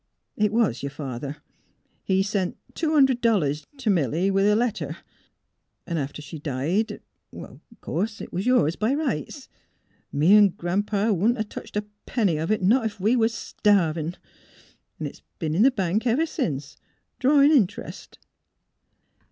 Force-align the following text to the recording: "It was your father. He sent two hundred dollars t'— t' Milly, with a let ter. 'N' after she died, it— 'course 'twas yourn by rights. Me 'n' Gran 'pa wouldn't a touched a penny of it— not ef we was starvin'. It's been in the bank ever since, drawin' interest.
"It 0.45 0.51
was 0.51 0.81
your 0.81 0.89
father. 0.89 1.37
He 2.03 2.23
sent 2.23 2.57
two 2.73 2.91
hundred 2.95 3.21
dollars 3.21 3.61
t'— 3.61 3.67
t' 3.77 3.89
Milly, 3.91 4.31
with 4.31 4.47
a 4.47 4.55
let 4.55 4.73
ter. 4.77 4.97
'N' 5.85 5.99
after 5.99 6.23
she 6.23 6.39
died, 6.39 6.89
it— 6.89 7.03
'course 7.81 8.17
'twas 8.17 8.47
yourn 8.47 8.71
by 8.79 8.95
rights. 8.95 9.47
Me 10.11 10.33
'n' 10.35 10.55
Gran 10.57 10.81
'pa 10.81 11.11
wouldn't 11.11 11.37
a 11.37 11.43
touched 11.43 11.77
a 11.77 11.85
penny 12.07 12.37
of 12.37 12.49
it— 12.49 12.63
not 12.63 12.85
ef 12.85 12.99
we 12.99 13.15
was 13.15 13.31
starvin'. 13.35 14.15
It's 14.99 15.21
been 15.37 15.53
in 15.53 15.61
the 15.61 15.69
bank 15.69 16.07
ever 16.07 16.25
since, 16.25 16.77
drawin' 17.19 17.51
interest. 17.51 18.17